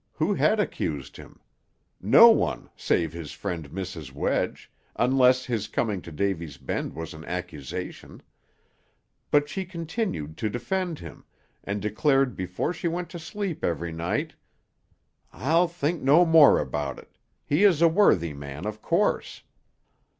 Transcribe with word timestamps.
Who 0.13 0.33
had 0.33 0.59
accused 0.59 1.15
him? 1.17 1.39
No 2.01 2.31
one, 2.31 2.71
save 2.75 3.13
his 3.13 3.33
friend 3.33 3.69
Mrs. 3.69 4.11
Wedge, 4.11 4.71
unless 4.95 5.45
his 5.45 5.67
coming 5.67 6.01
to 6.01 6.11
Davy's 6.11 6.57
Bend 6.57 6.95
was 6.95 7.13
an 7.13 7.23
accusation; 7.25 8.23
but 9.29 9.47
she 9.47 9.63
continued 9.63 10.37
to 10.37 10.49
defend 10.49 10.97
him, 10.97 11.23
and 11.63 11.83
declared 11.83 12.35
before 12.35 12.73
she 12.73 12.87
went 12.87 13.09
to 13.11 13.19
sleep 13.19 13.63
every 13.63 13.91
night; 13.91 14.33
"I'll 15.31 15.67
think 15.67 16.01
no 16.01 16.25
more 16.25 16.59
about 16.59 16.97
it; 16.97 17.15
he 17.45 17.63
is 17.63 17.79
a 17.79 17.87
worthy 17.87 18.33
man, 18.33 18.65
of 18.65 18.81
course." 18.81 19.43